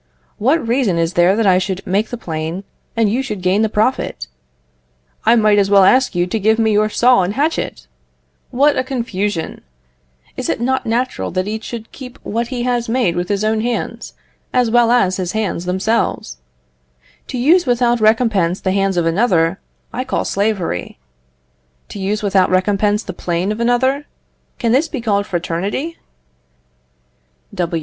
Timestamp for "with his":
13.15-13.43